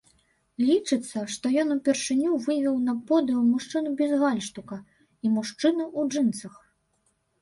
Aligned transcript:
Лічыцца, 0.67 1.17
што 1.33 1.45
ён 1.63 1.69
упершыню 1.75 2.39
вывеў 2.47 2.79
на 2.87 2.95
подыум 3.11 3.45
мужчыну 3.57 3.89
без 4.03 4.11
гальштука 4.23 4.77
і 4.81 5.35
мужчыну 5.39 5.83
ў 5.99 6.01
джынсах. 6.13 6.53